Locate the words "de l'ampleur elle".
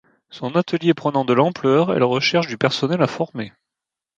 1.25-2.01